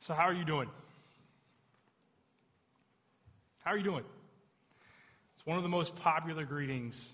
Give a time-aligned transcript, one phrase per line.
[0.00, 0.68] So, how are you doing?
[3.64, 4.04] How are you doing?
[5.34, 7.12] It's one of the most popular greetings,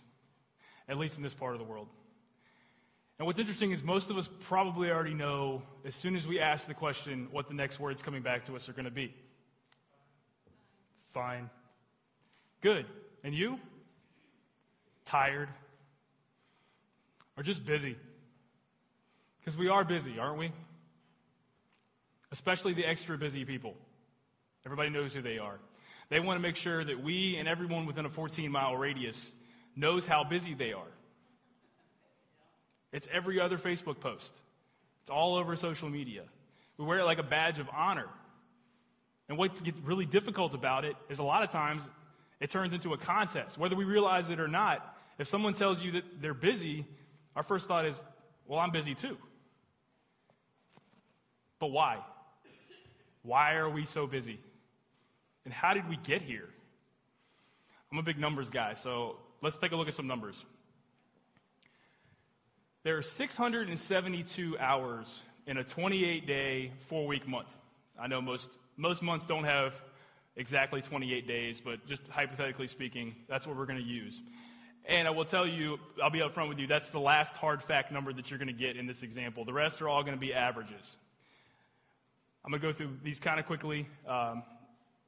[0.89, 1.89] at least in this part of the world.
[3.19, 6.67] And what's interesting is most of us probably already know as soon as we ask
[6.67, 9.15] the question what the next words coming back to us are going to be.
[11.13, 11.49] Fine.
[12.61, 12.87] Good.
[13.23, 13.59] And you?
[15.05, 15.49] Tired?
[17.37, 17.97] Or just busy?
[19.39, 20.53] Because we are busy, aren't we?
[22.35, 23.77] Especially the extra busy people.
[24.67, 25.61] Everybody knows who they are.
[26.09, 29.31] They want to make sure that we and everyone within a 14 mile radius
[29.77, 30.91] knows how busy they are.
[32.93, 34.35] It's every other Facebook post,
[35.03, 36.23] it's all over social media.
[36.77, 38.09] We wear it like a badge of honor.
[39.29, 41.89] And what gets really difficult about it is a lot of times
[42.41, 43.59] it turns into a contest.
[43.59, 46.85] Whether we realize it or not, if someone tells you that they're busy,
[47.37, 47.95] our first thought is,
[48.49, 49.19] well, I'm busy too.
[51.61, 52.01] But why?
[53.25, 54.39] Why are we so busy?
[55.45, 56.49] And how did we get here?
[57.91, 60.45] I'm a big numbers guy, so let's take a look at some numbers.
[62.83, 67.49] There are 672 hours in a 28 day, four week month.
[67.99, 69.75] I know most, most months don't have
[70.37, 74.21] exactly 28 days, but just hypothetically speaking, that's what we're going to use.
[74.87, 77.91] And I will tell you, I'll be upfront with you, that's the last hard fact
[77.91, 79.47] number that you're going to get in this example.
[79.47, 80.97] The rest are all going to be averages.
[82.45, 84.43] I'm going to go through these kind of quickly, um,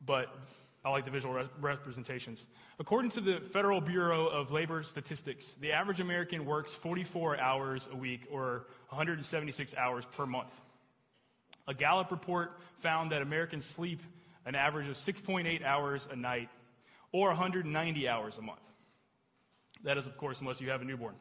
[0.05, 0.35] but
[0.83, 2.47] I like the visual re- representations.
[2.79, 7.97] According to the Federal Bureau of Labor Statistics, the average American works 44 hours a
[7.97, 10.53] week or 176 hours per month.
[11.69, 14.01] A Gallup report found that Americans sleep
[14.47, 16.49] an average of 6.8 hours a night
[17.13, 18.61] or 190 hours a month.
[19.85, 21.17] That is, of course, unless you have a newborn.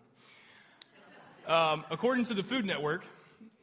[1.45, 3.03] Um, according to the Food Network,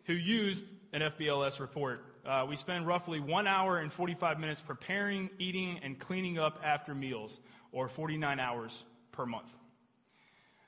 [0.05, 5.29] who used an FBLS report, uh, we spend roughly one hour and 45 minutes preparing,
[5.39, 7.41] eating, and cleaning up after meals,
[7.73, 9.49] or 49 hours per month.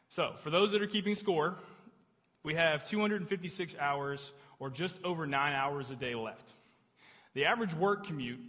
[0.08, 1.56] So, for those that are keeping score,
[2.42, 6.50] we have 256 hours, or just over nine hours a day left.
[7.34, 8.40] The average work commute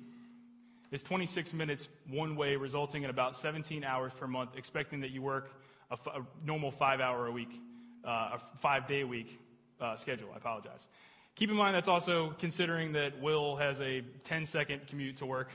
[0.92, 5.22] is 26 minutes one way, resulting in about 17 hours per month, expecting that you
[5.22, 5.52] work
[5.90, 7.60] a, f- a normal five hour a week,
[8.06, 9.40] uh, a five day a week
[9.80, 10.30] uh, schedule.
[10.34, 10.88] I apologize.
[11.36, 15.50] Keep in mind that's also considering that Will has a 10 second commute to work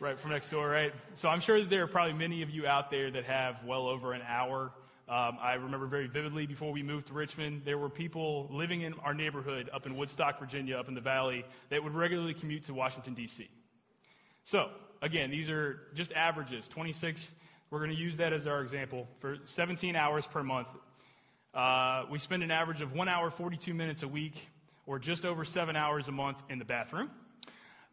[0.00, 0.94] right from next door, right?
[1.12, 3.86] So I'm sure that there are probably many of you out there that have well
[3.86, 4.72] over an hour.
[5.10, 8.94] Um, I remember very vividly before we moved to Richmond, there were people living in
[9.04, 12.72] our neighborhood up in Woodstock, Virginia, up in the valley, that would regularly commute to
[12.72, 13.46] Washington, D.C.
[14.44, 14.70] So,
[15.02, 17.30] again, these are just averages 26.
[17.70, 20.68] We're going to use that as our example for 17 hours per month.
[21.52, 24.48] Uh, we spend an average of 1 hour 42 minutes a week,
[24.90, 27.08] or just over 7 hours a month in the bathroom.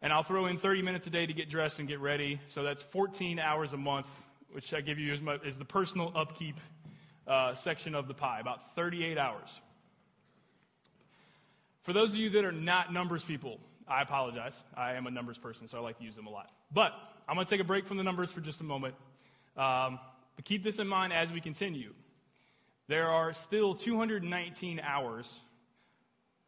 [0.02, 2.40] And I'll throw in 30 minutes a day to get dressed and get ready.
[2.48, 4.08] So that's 14 hours a month,
[4.50, 6.56] which I give you as, my, as the personal upkeep
[7.28, 9.48] uh, section of the pie, about 38 hours.
[11.84, 14.60] For those of you that are not numbers people, I apologize.
[14.76, 16.50] I am a numbers person, so I like to use them a lot.
[16.74, 16.94] But
[17.28, 18.96] I'm going to take a break from the numbers for just a moment.
[19.56, 20.00] Um,
[20.34, 21.94] but keep this in mind as we continue.
[22.88, 25.32] There are still 219 hours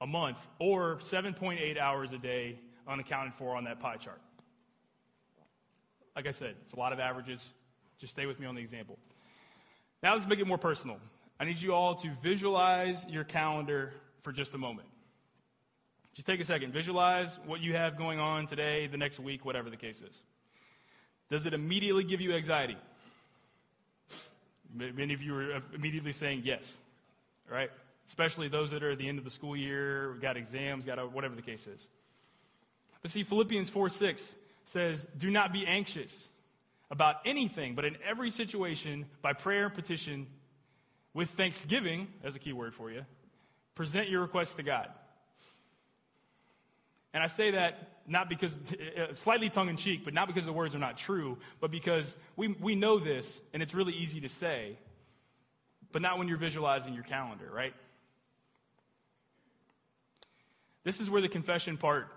[0.01, 4.21] a month, or 7.8 hours a day, unaccounted for on that pie chart.
[6.17, 7.53] Like I said, it's a lot of averages.
[7.99, 8.99] Just stay with me on the example.
[10.03, 10.99] Now let's make it more personal.
[11.39, 14.89] I need you all to visualize your calendar for just a moment.
[16.15, 16.73] Just take a second.
[16.73, 20.23] Visualize what you have going on today, the next week, whatever the case is.
[21.31, 22.77] Does it immediately give you anxiety?
[24.75, 26.77] Many of you are immediately saying yes,
[27.51, 27.71] right?
[28.11, 31.07] Especially those that are at the end of the school year, got exams, got a,
[31.07, 31.87] whatever the case is.
[33.03, 34.35] But see, Philippians 4 6
[34.65, 36.27] says, Do not be anxious
[36.91, 40.27] about anything, but in every situation, by prayer and petition,
[41.15, 43.07] with thanksgiving, as a key word for you,
[43.77, 44.89] present your requests to God.
[47.15, 50.53] And I say that not because, uh, slightly tongue in cheek, but not because the
[50.53, 54.29] words are not true, but because we, we know this and it's really easy to
[54.29, 54.77] say,
[55.93, 57.73] but not when you're visualizing your calendar, right?
[60.85, 62.09] This is where the confession part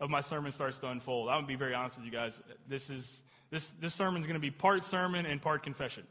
[0.00, 1.28] of my sermon starts to unfold.
[1.28, 2.42] I'm going to be very honest with you guys.
[2.68, 3.20] This is
[3.50, 6.04] this this sermon is going to be part sermon and part confession.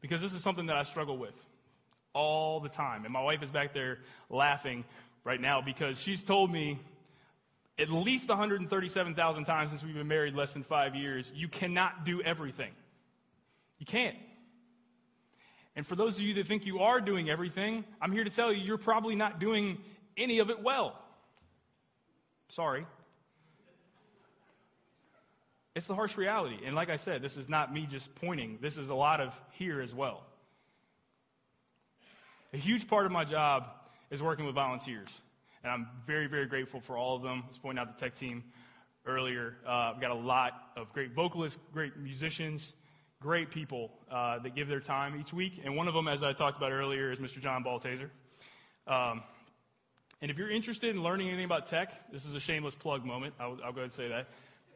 [0.00, 1.34] Because this is something that I struggle with
[2.12, 3.04] all the time.
[3.04, 3.98] And my wife is back there
[4.30, 4.84] laughing
[5.24, 6.78] right now because she's told me
[7.78, 12.22] at least 137,000 times since we've been married less than five years, you cannot do
[12.22, 12.70] everything.
[13.78, 14.16] You can't.
[15.74, 18.50] And for those of you that think you are doing everything, I'm here to tell
[18.50, 19.78] you, you're probably not doing
[20.16, 20.98] any of it well.
[22.48, 22.86] Sorry.
[25.74, 26.58] It's the harsh reality.
[26.64, 29.38] And like I said, this is not me just pointing, this is a lot of
[29.52, 30.24] here as well.
[32.54, 33.66] A huge part of my job
[34.10, 35.08] is working with volunteers.
[35.62, 37.42] And I'm very, very grateful for all of them.
[37.44, 38.44] I was pointing out the tech team
[39.04, 39.56] earlier.
[39.66, 42.74] Uh, I've got a lot of great vocalists, great musicians,
[43.20, 45.60] great people uh, that give their time each week.
[45.64, 47.40] And one of them, as I talked about earlier, is Mr.
[47.40, 48.10] John Baltaser.
[48.86, 49.22] Um,
[50.22, 53.34] and if you're interested in learning anything about tech, this is a shameless plug moment.
[53.38, 54.28] I'll, I'll go ahead and say that.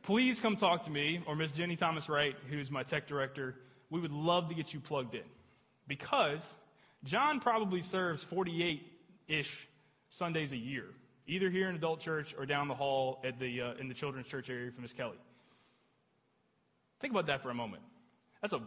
[0.02, 1.52] Please come talk to me or Ms.
[1.52, 3.56] Jenny Thomas Wright, who's my tech director.
[3.90, 5.24] We would love to get you plugged in
[5.86, 6.54] because
[7.04, 8.86] John probably serves 48
[9.28, 9.68] ish
[10.08, 10.86] Sundays a year,
[11.26, 14.26] either here in adult church or down the hall at the, uh, in the children's
[14.26, 15.18] church area for Miss Kelly.
[17.00, 17.82] Think about that for a moment.
[18.42, 18.62] That's a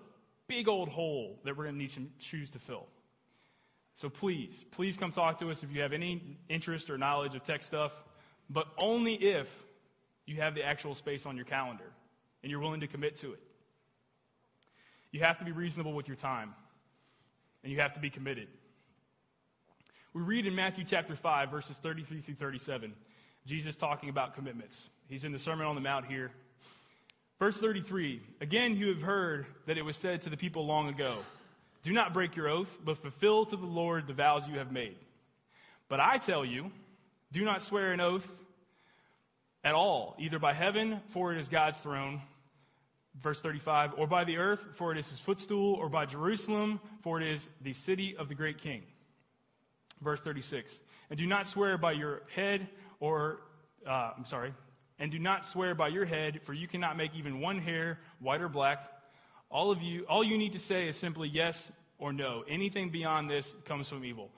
[0.47, 2.87] big old hole that we're going to need some shoes to fill.
[3.95, 7.43] So please, please come talk to us if you have any interest or knowledge of
[7.43, 7.91] tech stuff,
[8.49, 9.49] but only if
[10.25, 11.91] you have the actual space on your calendar
[12.41, 13.39] and you're willing to commit to it.
[15.11, 16.55] You have to be reasonable with your time,
[17.61, 18.47] and you have to be committed.
[20.13, 22.93] We read in Matthew chapter 5, verses 33 through 37,
[23.45, 24.89] Jesus talking about commitments.
[25.07, 26.31] He's in the Sermon on the Mount here.
[27.37, 31.15] Verse 33 Again, you have heard that it was said to the people long ago,
[31.83, 34.95] Do not break your oath, but fulfill to the Lord the vows you have made.
[35.89, 36.71] But I tell you,
[37.31, 38.27] do not swear an oath
[39.63, 42.21] at all, either by heaven, for it is God's throne.
[43.21, 47.21] Verse 35, or by the earth, for it is his footstool, or by Jerusalem, for
[47.21, 48.81] it is the city of the great king.
[50.01, 50.79] Verse 36,
[51.09, 52.67] and do not swear by your head,
[52.99, 53.41] or,
[53.87, 54.53] uh, I'm sorry,
[54.99, 58.41] and do not swear by your head, for you cannot make even one hair white
[58.41, 58.89] or black.
[59.53, 62.43] All of you, all you need to say is simply yes or no.
[62.49, 64.31] Anything beyond this comes from evil.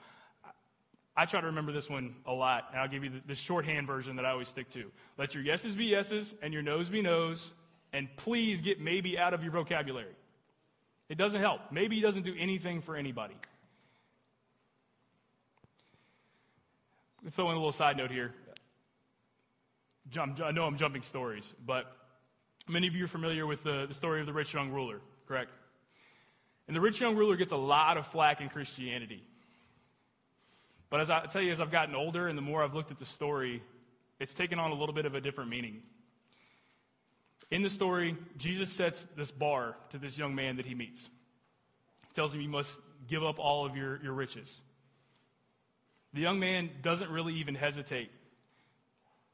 [1.16, 3.86] I try to remember this one a lot, and I'll give you the, the shorthand
[3.86, 4.84] version that I always stick to.
[5.16, 7.50] Let your yeses be yeses and your noes be noes,
[7.94, 10.14] and please get maybe out of your vocabulary.
[11.08, 11.60] It doesn't help.
[11.72, 13.36] Maybe doesn't do anything for anybody.
[17.30, 18.34] Throw in a little side note here.
[20.14, 21.86] I know I'm jumping stories, but
[22.68, 25.50] many of you are familiar with the, the story of the rich young ruler, correct?
[26.66, 29.22] And the rich young ruler gets a lot of flack in Christianity.
[30.90, 32.98] But as I tell you, as I've gotten older and the more I've looked at
[32.98, 33.62] the story,
[34.18, 35.82] it's taken on a little bit of a different meaning.
[37.50, 41.02] In the story, Jesus sets this bar to this young man that he meets.
[42.08, 42.76] He tells him, You must
[43.06, 44.60] give up all of your, your riches.
[46.12, 48.10] The young man doesn't really even hesitate.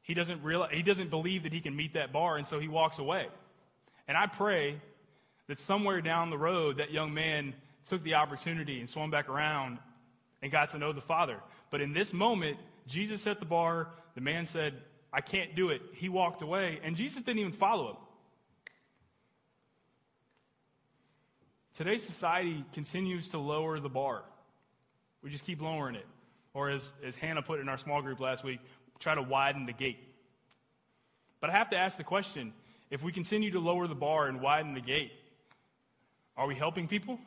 [0.03, 2.69] He doesn't, realize, he doesn't believe that he can meet that bar, and so he
[2.69, 3.29] walks away.
[4.09, 4.81] And I pray
[5.47, 7.55] that somewhere down the road, that young man
[7.89, 9.79] took the opportunity and swung back around
[10.43, 11.39] and got to know the Father.
[11.71, 13.89] But in this moment, Jesus set the bar.
[14.15, 14.75] The man said,
[15.13, 15.83] I can't do it.
[15.95, 17.97] He walked away, and Jesus didn't even follow him.
[21.75, 24.23] Today's society continues to lower the bar.
[25.23, 26.07] We just keep lowering it.
[26.55, 28.61] Or, as, as Hannah put it in our small group last week,
[29.03, 29.99] try to widen the gate.
[31.41, 32.53] But I have to ask the question
[32.91, 35.13] if we continue to lower the bar and widen the gate,
[36.37, 37.19] are we helping people?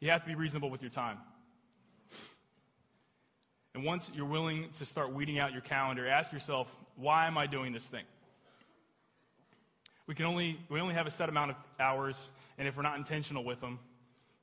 [0.00, 1.16] You have to be reasonable with your time.
[3.74, 7.46] And once you're willing to start weeding out your calendar, ask yourself, why am I
[7.46, 8.04] doing this thing?
[10.06, 12.28] We can only we only have a set amount of hours,
[12.58, 13.78] and if we're not intentional with them,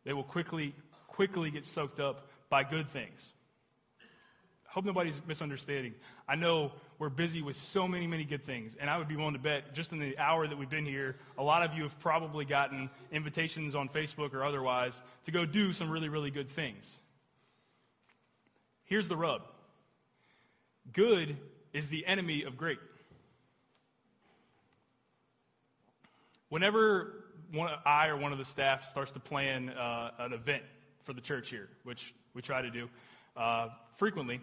[0.03, 0.75] they will quickly
[1.07, 3.33] quickly get soaked up by good things
[4.71, 5.93] hope nobody's misunderstanding.
[6.29, 9.33] I know we're busy with so many, many good things, and I would be willing
[9.33, 11.99] to bet just in the hour that we've been here, a lot of you have
[11.99, 16.99] probably gotten invitations on Facebook or otherwise to go do some really, really good things.
[18.85, 19.41] Here's the rub
[20.93, 21.37] good
[21.73, 22.79] is the enemy of great.
[26.47, 27.20] Whenever
[27.51, 30.63] one, I or one of the staff starts to plan uh, an event
[31.03, 32.89] for the church here, which we try to do
[33.35, 34.39] uh, frequently,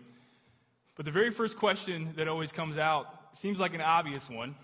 [0.97, 4.57] but the very first question that always comes out seems like an obvious one,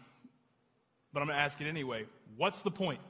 [1.12, 2.06] but I'm going to ask it anyway.
[2.36, 3.00] What's the point?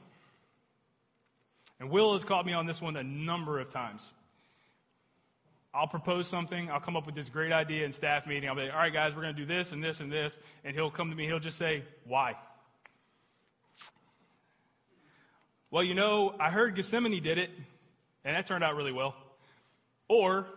[1.79, 4.11] And Will has caught me on this one a number of times.
[5.73, 6.69] I'll propose something.
[6.69, 8.47] I'll come up with this great idea in staff meeting.
[8.47, 10.37] I'll be like, all right, guys, we're going to do this and this and this.
[10.63, 11.25] And he'll come to me.
[11.25, 12.35] He'll just say, why?
[15.75, 17.49] Well, you know, I heard Gethsemane did it,
[18.23, 19.13] and that turned out really well.
[20.07, 20.47] Or,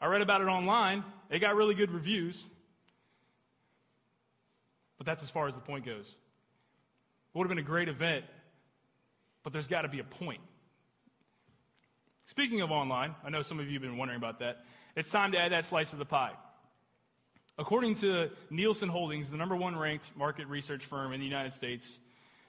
[0.00, 2.44] I read about it online, it got really good reviews,
[4.98, 6.08] but that's as far as the point goes.
[6.08, 8.24] It would have been a great event,
[9.44, 10.40] but there's got to be a point.
[12.24, 14.64] Speaking of online, I know some of you have been wondering about that.
[14.96, 16.32] It's time to add that slice of the pie.
[17.56, 21.88] According to Nielsen Holdings, the number one ranked market research firm in the United States,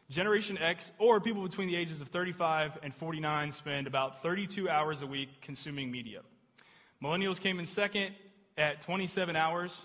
[0.09, 5.01] Generation X, or people between the ages of 35 and 49, spend about 32 hours
[5.01, 6.21] a week consuming media.
[7.03, 8.13] Millennials came in second
[8.55, 9.79] at 27 hours.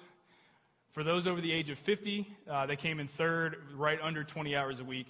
[0.92, 4.54] For those over the age of 50, uh, they came in third, right under 20
[4.54, 5.08] hours a week.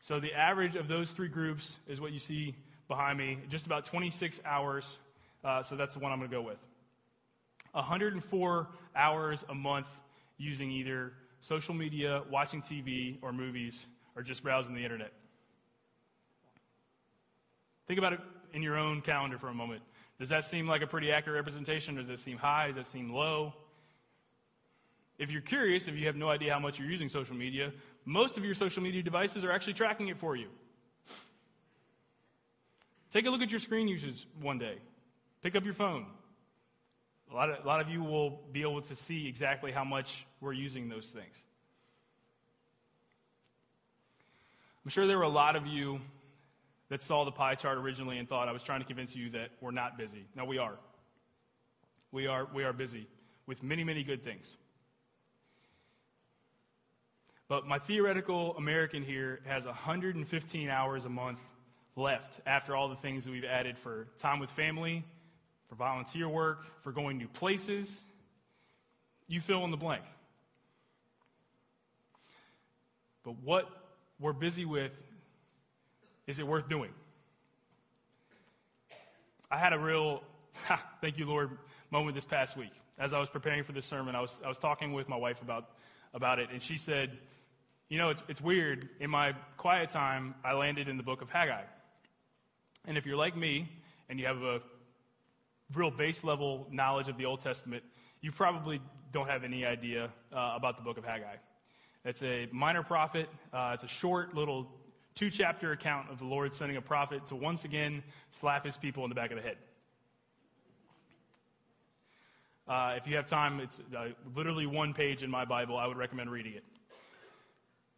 [0.00, 2.54] So the average of those three groups is what you see
[2.88, 4.98] behind me, just about 26 hours.
[5.44, 6.58] Uh, so that's the one I'm going to go with.
[7.72, 9.88] 104 hours a month
[10.38, 13.86] using either social media, watching TV, or movies,
[14.16, 15.12] or just browsing the internet.
[17.86, 18.20] Think about it
[18.52, 19.82] in your own calendar for a moment.
[20.18, 21.94] Does that seem like a pretty accurate representation?
[21.96, 22.68] Does it seem high?
[22.68, 23.52] Does that seem low?
[25.18, 27.72] If you're curious, if you have no idea how much you're using social media,
[28.04, 30.48] most of your social media devices are actually tracking it for you.
[33.10, 34.76] Take a look at your screen usage one day.
[35.42, 36.06] Pick up your phone.
[37.30, 40.26] A lot, of, a lot of you will be able to see exactly how much
[40.40, 41.42] we're using those things.
[44.86, 45.98] I'm sure there were a lot of you
[46.90, 49.50] that saw the pie chart originally and thought I was trying to convince you that
[49.60, 50.28] we're not busy.
[50.36, 50.76] No, we are.
[52.12, 53.08] We are, we are busy
[53.48, 54.46] with many, many good things.
[57.48, 61.40] But my theoretical American here has 115 hours a month
[61.96, 65.02] left after all the things that we've added for time with family,
[65.68, 68.02] for volunteer work, for going new places.
[69.26, 70.04] You fill in the blank.
[73.24, 73.82] But what
[74.18, 74.92] we're busy with,
[76.26, 76.90] is it worth doing?
[79.50, 80.22] I had a real,
[81.00, 81.50] thank you, Lord,
[81.90, 82.72] moment this past week.
[82.98, 85.42] As I was preparing for this sermon, I was, I was talking with my wife
[85.42, 85.70] about,
[86.14, 87.18] about it, and she said,
[87.88, 88.88] you know, it's, it's weird.
[89.00, 91.62] In my quiet time, I landed in the book of Haggai.
[92.86, 93.68] And if you're like me
[94.08, 94.60] and you have a
[95.74, 97.84] real base level knowledge of the Old Testament,
[98.20, 98.80] you probably
[99.12, 101.36] don't have any idea uh, about the book of Haggai.
[102.06, 104.68] It's a minor prophet, uh, it's a short little
[105.16, 109.02] two chapter account of the Lord sending a prophet to once again slap his people
[109.02, 109.56] in the back of the head.
[112.68, 115.76] Uh, if you have time, it's uh, literally one page in my Bible.
[115.76, 116.62] I would recommend reading it.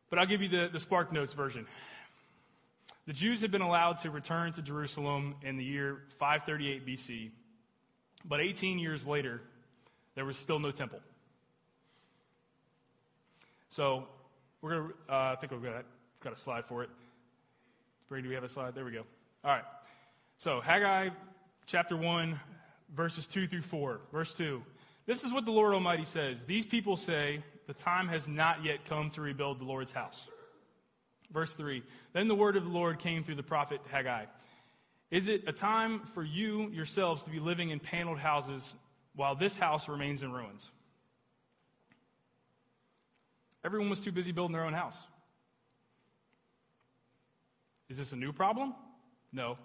[0.08, 1.66] But I'll give you the, the Spark Notes version.
[3.06, 7.30] The Jews had been allowed to return to Jerusalem in the year 538 BC,
[8.24, 9.42] but 18 years later,
[10.14, 11.00] there was still no temple.
[13.70, 14.06] So
[14.62, 15.84] we're going to, uh, I think we've got,
[16.20, 16.90] got a slide for it.
[18.08, 18.74] Brady, do we have a slide?
[18.74, 19.04] There we go.
[19.44, 19.64] All right.
[20.38, 21.10] So Haggai
[21.66, 22.38] chapter 1,
[22.94, 24.00] verses 2 through 4.
[24.12, 24.62] Verse 2.
[25.06, 26.44] This is what the Lord Almighty says.
[26.44, 30.28] These people say, the time has not yet come to rebuild the Lord's house.
[31.30, 31.82] Verse 3
[32.14, 34.24] Then the word of the Lord came through the prophet Haggai.
[35.10, 38.74] Is it a time for you yourselves to be living in paneled houses
[39.14, 40.70] while this house remains in ruins?
[43.68, 44.96] Everyone was too busy building their own house.
[47.90, 48.72] Is this a new problem?
[49.30, 49.58] No.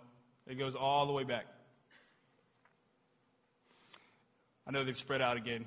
[0.46, 1.46] It goes all the way back.
[4.68, 5.64] I know they've spread out again.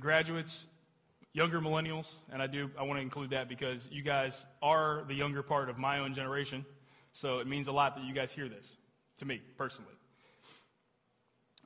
[0.00, 0.66] Graduates,
[1.32, 5.14] younger millennials, and I do I want to include that because you guys are the
[5.14, 6.66] younger part of my own generation.
[7.12, 8.76] So it means a lot that you guys hear this
[9.18, 9.94] to me personally.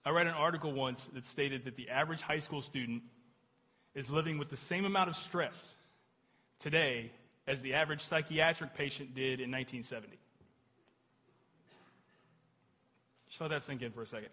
[0.04, 3.02] I read an article once that stated that the average high school student
[3.94, 5.74] is living with the same amount of stress
[6.62, 7.10] today
[7.46, 10.16] as the average psychiatric patient did in 1970.
[13.28, 14.28] Just let that sink in for a second.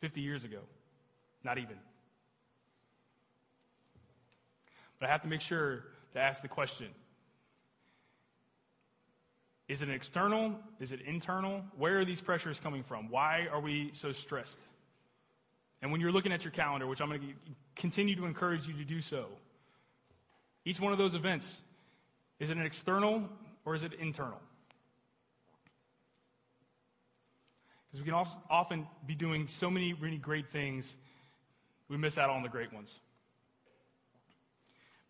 [0.00, 0.58] 50 years ago.
[1.44, 1.76] Not even.
[4.98, 6.88] But I have to make sure to ask the question
[9.68, 10.56] Is it external?
[10.80, 11.62] Is it internal?
[11.76, 13.10] Where are these pressures coming from?
[13.10, 14.58] Why are we so stressed?
[15.82, 17.26] And when you're looking at your calendar, which I'm going to
[17.74, 19.26] continue to encourage you to do so,
[20.64, 21.60] each one of those events,
[22.38, 23.28] is it an external
[23.64, 24.40] or is it internal?
[27.90, 30.94] Because we can often be doing so many really great things
[31.88, 32.96] we miss out on the great ones.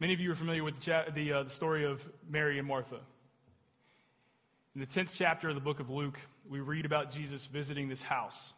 [0.01, 2.67] Many of you are familiar with the, cha- the, uh, the story of Mary and
[2.67, 2.99] Martha.
[4.75, 8.03] In the 10th chapter of the book of Luke, we read about Jesus visiting this
[8.03, 8.55] house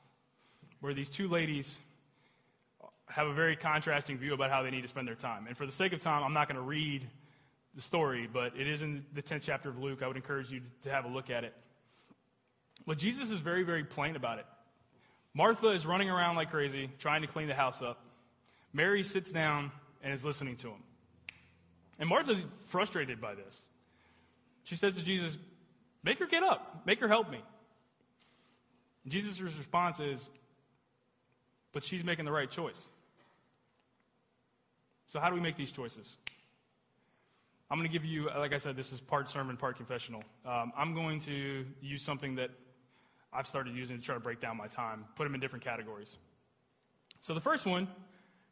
[0.80, 1.76] where these two ladies
[3.08, 5.46] have a very contrasting view about how they need to spend their time.
[5.46, 7.06] And for the sake of time, I'm not going to read
[7.74, 10.02] the story, but it is in the 10th chapter of Luke.
[10.02, 11.54] I would encourage you to have a look at it.
[12.86, 14.46] But Jesus is very, very plain about it.
[15.34, 18.00] Martha is running around like crazy, trying to clean the house up.
[18.72, 20.82] Mary sits down and is listening to him.
[21.98, 23.58] And Martha's frustrated by this.
[24.64, 25.36] She says to Jesus,
[26.02, 26.82] Make her get up.
[26.86, 27.42] Make her help me.
[29.08, 30.28] Jesus' response is,
[31.72, 32.80] But she's making the right choice.
[35.14, 36.16] So, how do we make these choices?
[37.70, 40.24] I'm going to give you, like I said, this is part sermon, part confessional.
[40.44, 42.50] Um, I'm going to use something that
[43.32, 46.16] I've started using to try to break down my time, put them in different categories.
[47.20, 47.86] So the first one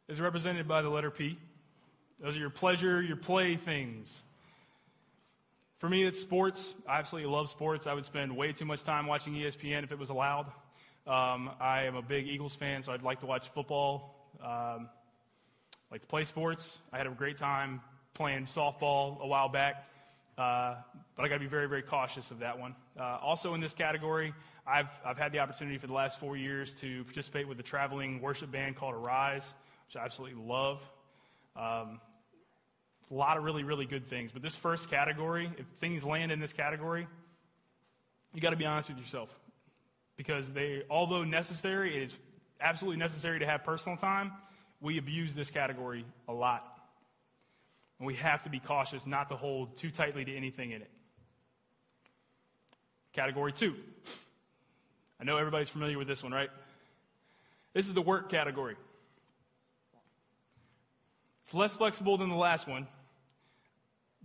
[0.07, 1.37] is represented by the letter P.
[2.21, 4.23] Those are your pleasure, your play things.
[5.79, 6.75] For me, it's sports.
[6.87, 7.87] I absolutely love sports.
[7.87, 10.45] I would spend way too much time watching ESPN if it was allowed.
[11.05, 14.29] Um, I am a big Eagles fan, so I'd like to watch football.
[14.41, 14.87] Um,
[15.93, 16.75] like to play sports.
[16.91, 17.79] I had a great time
[18.15, 19.87] playing softball a while back,
[20.39, 20.73] uh,
[21.15, 22.73] but I got to be very, very cautious of that one.
[22.99, 24.33] Uh, also in this category,
[24.65, 28.21] I've, I've had the opportunity for the last four years to participate with a traveling
[28.21, 29.53] worship band called Arise,
[29.87, 30.81] which I absolutely love.
[31.55, 32.01] Um,
[33.11, 34.31] a lot of really, really good things.
[34.31, 37.05] But this first category, if things land in this category,
[38.33, 39.29] you got to be honest with yourself.
[40.17, 42.15] Because they, although necessary, it is
[42.59, 44.31] absolutely necessary to have personal time,
[44.83, 46.67] we abuse this category a lot.
[47.97, 50.91] And we have to be cautious not to hold too tightly to anything in it.
[53.13, 53.75] Category two.
[55.21, 56.49] I know everybody's familiar with this one, right?
[57.73, 58.75] This is the work category.
[61.45, 62.87] It's less flexible than the last one,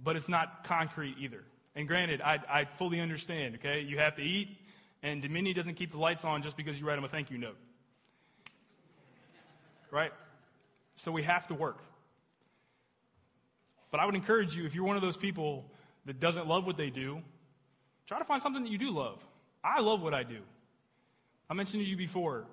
[0.03, 1.45] but it's not concrete either.
[1.77, 3.81] And granted, I, I fully understand, okay?
[3.81, 4.57] You have to eat,
[5.05, 7.39] and Dominion doesn't keep the lights on just because you write them a thank you
[7.39, 7.57] note.
[9.91, 10.13] Right?
[10.99, 11.79] So we have to work.
[13.91, 15.65] But I would encourage you, if you're one of those people
[16.05, 17.23] that doesn't love what they do,
[18.07, 19.25] try to find something that you do love.
[19.65, 20.41] I love what I do.
[21.49, 22.47] I mentioned to you before,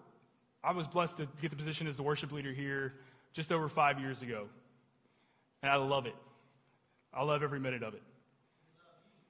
[0.64, 2.94] I was blessed to get the position as the worship leader here
[3.34, 4.48] just over five years ago.
[5.62, 6.16] And I love it.
[7.14, 8.04] I love every minute of it.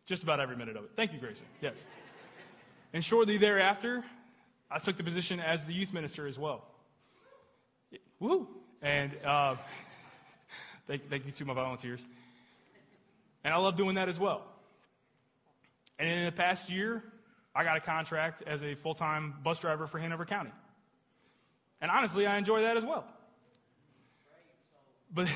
[0.06, 0.92] Just about every minute of it.
[0.96, 1.46] Thank you, Grayson.
[1.62, 1.78] Yes.
[2.94, 4.04] And shortly thereafter,
[4.70, 6.66] I took the position as the youth minister as well.
[8.20, 8.48] Woo!
[8.86, 9.56] And uh,
[10.88, 12.06] thank, thank you to my volunteers.
[13.44, 14.44] And I love doing that as well.
[15.98, 17.04] And in the past year,
[17.56, 20.52] I got a contract as a full time bus driver for Hanover County.
[21.82, 23.06] And honestly, I enjoy that as well.
[25.12, 25.30] But,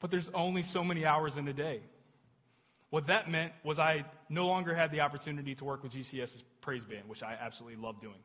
[0.00, 1.80] but there's only so many hours in a day.
[2.90, 6.84] What that meant was I no longer had the opportunity to work with GCS's praise
[6.84, 8.18] band, which I absolutely love doing.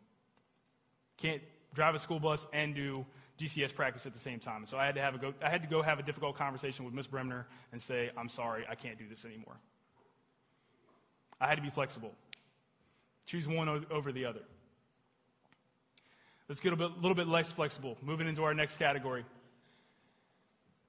[1.20, 1.42] Can't
[1.74, 3.06] drive a school bus and do
[3.40, 4.66] GCS practice at the same time.
[4.66, 6.84] So I had to have a go, I had to go have a difficult conversation
[6.86, 9.56] with Miss Bremner and say, I'm sorry, I can't do this anymore.
[11.40, 12.14] I had to be flexible.
[13.26, 14.42] Choose one over the other.
[16.50, 17.96] Let's get a bit, little bit less flexible.
[18.02, 19.24] Moving into our next category.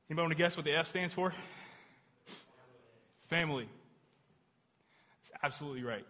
[0.08, 1.34] Anybody want to guess what the F stands for?
[3.28, 3.68] Family.
[5.20, 6.06] That's absolutely right.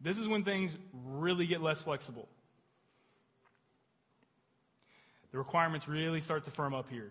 [0.00, 2.28] This is when things really get less flexible.
[5.32, 7.10] The requirements really start to firm up here.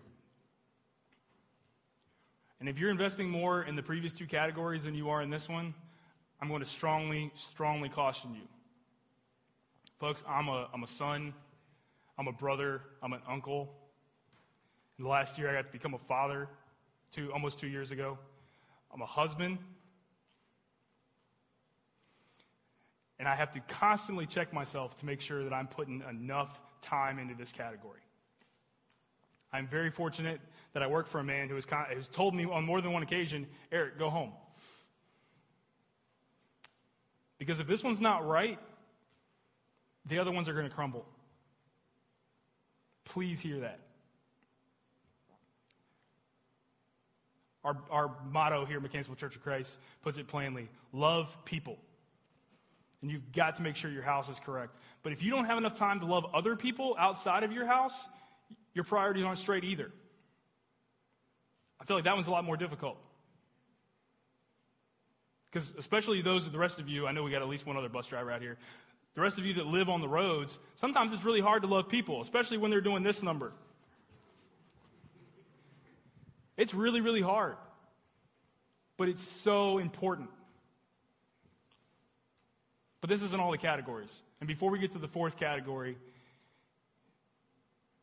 [2.60, 5.48] And if you're investing more in the previous two categories than you are in this
[5.48, 5.74] one,
[6.40, 8.48] I'm going to strongly, strongly caution you.
[9.98, 11.34] Folks, I'm a, I'm a son,
[12.18, 13.74] I'm a brother, I'm an uncle.
[14.98, 16.48] In the last year, I got to become a father,
[17.10, 18.16] two, almost two years ago.
[18.94, 19.58] I'm a husband.
[23.18, 27.18] And I have to constantly check myself to make sure that I'm putting enough time
[27.18, 28.00] into this category.
[29.52, 30.40] I'm very fortunate
[30.72, 33.02] that I work for a man who has, who's told me on more than one
[33.02, 34.32] occasion, Eric, go home.
[37.38, 38.58] Because if this one's not right,
[40.06, 41.04] the other ones are going to crumble.
[43.04, 43.80] Please hear that.
[47.64, 51.76] Our, our motto here at Mechanicsville Church of Christ puts it plainly love people.
[53.02, 54.76] And you've got to make sure your house is correct.
[55.02, 57.94] But if you don't have enough time to love other people outside of your house,
[58.74, 59.90] your priorities aren't straight either.
[61.80, 62.96] I feel like that one's a lot more difficult.
[65.50, 67.76] Because especially those of the rest of you, I know we got at least one
[67.76, 68.56] other bus driver out here.
[69.14, 71.88] The rest of you that live on the roads, sometimes it's really hard to love
[71.88, 73.52] people, especially when they're doing this number.
[76.56, 77.56] It's really, really hard.
[78.96, 80.30] But it's so important.
[83.00, 84.22] But this isn't all the categories.
[84.40, 85.98] And before we get to the fourth category,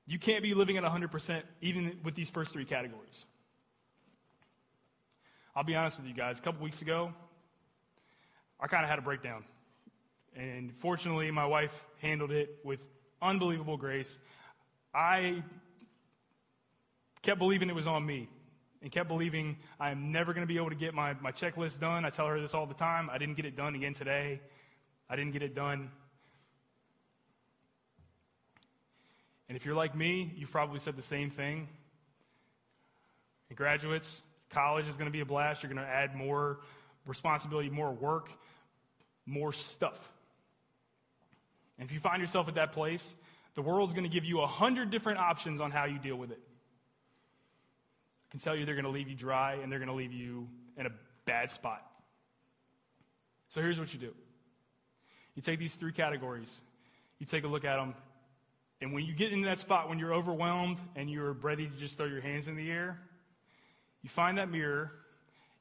[0.10, 3.26] you can't be living at 100% even with these first three categories.
[5.56, 6.39] I'll be honest with you guys.
[6.39, 7.13] A couple weeks ago,
[8.60, 9.43] I kind of had a breakdown.
[10.36, 12.80] And fortunately, my wife handled it with
[13.22, 14.17] unbelievable grace.
[14.95, 15.43] I
[17.22, 18.30] kept believing it was on me.
[18.82, 21.80] and kept believing I am never going to be able to get my, my checklist
[21.80, 22.04] done.
[22.04, 23.12] I tell her this all the time.
[23.12, 24.41] I didn't get it done again today.
[25.08, 25.91] I didn't get it done.
[29.49, 31.67] And if you're like me, you've probably said the same thing.
[33.49, 35.63] And graduates, college is going to be a blast.
[35.63, 36.59] You're going to add more
[37.07, 38.29] responsibility, more work,
[39.25, 39.99] more stuff.
[41.79, 43.15] And if you find yourself at that place,
[43.55, 46.31] the world's going to give you a hundred different options on how you deal with
[46.31, 46.39] it.
[48.29, 50.13] I can tell you they're going to leave you dry and they're going to leave
[50.13, 50.91] you in a
[51.25, 51.83] bad spot.
[53.47, 54.13] So here's what you do
[55.35, 56.62] you take these three categories,
[57.17, 57.95] you take a look at them,
[58.81, 61.97] and when you get into that spot when you're overwhelmed and you're ready to just
[61.97, 62.99] throw your hands in the air,
[64.01, 64.91] you find that mirror,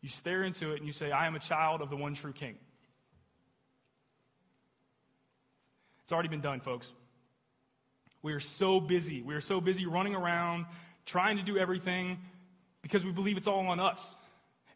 [0.00, 2.32] you stare into it, and you say, I am a child of the one true
[2.32, 2.56] King.
[6.02, 6.92] It's already been done, folks.
[8.22, 9.20] We are so busy.
[9.20, 10.66] We are so busy running around
[11.04, 12.18] trying to do everything
[12.82, 14.14] because we believe it's all on us.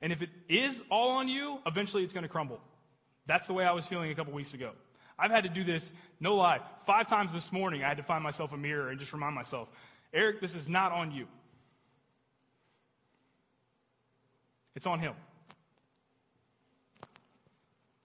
[0.00, 2.60] And if it is all on you, eventually it's going to crumble.
[3.26, 4.72] That's the way I was feeling a couple weeks ago.
[5.22, 7.84] I've had to do this, no lie, five times this morning.
[7.84, 9.68] I had to find myself a mirror and just remind myself,
[10.12, 11.28] Eric, this is not on you.
[14.74, 15.14] It's on him.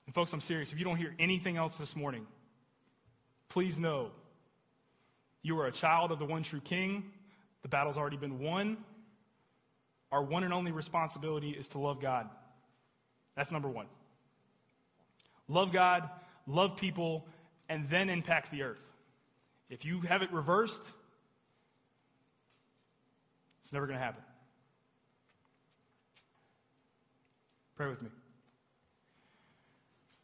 [0.06, 0.72] And folks, I'm serious.
[0.72, 2.28] If you don't hear anything else this morning,
[3.50, 4.12] please know
[5.42, 7.04] you are a child of the one true King.
[7.64, 8.78] The battle's already been won.
[10.12, 12.30] Our one and only responsibility is to love God.
[13.36, 13.88] That's number one.
[15.48, 16.10] Love God,
[16.48, 17.28] love people,
[17.70, 18.82] and then impact the earth.
[19.70, 20.82] If you have it reversed,
[23.64, 24.24] it's never going to happen.
[27.76, 28.10] Pray with me.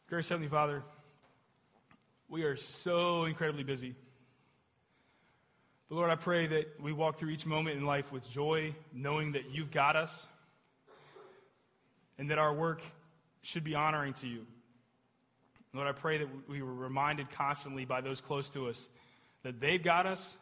[0.08, 0.82] Gracious Heavenly Father,
[2.28, 3.94] we are so incredibly busy.
[5.88, 9.32] But Lord, I pray that we walk through each moment in life with joy, knowing
[9.32, 10.26] that you've got us,
[12.18, 12.80] and that our work
[13.42, 14.46] should be honoring to you.
[15.74, 18.88] Lord, I pray that we were reminded constantly by those close to us
[19.42, 20.36] that they've got us,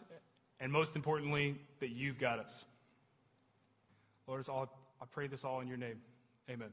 [0.60, 2.64] and most importantly, that you've got us.
[4.26, 4.68] Lord, all,
[5.00, 6.00] I pray this all in your name.
[6.50, 6.68] Amen.